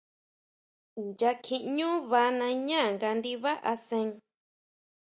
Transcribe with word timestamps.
Nya 1.15 1.31
kjiʼñú 1.45 1.89
vaa 2.09 2.29
nañá 2.39 2.79
nga 2.93 3.09
ndibá 3.17 3.51
asén. 3.71 4.09